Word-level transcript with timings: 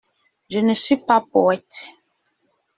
Je 0.49 0.57
ne 0.57 0.73
suis 0.73 0.97
pas 0.97 1.23
poète. 1.31 1.89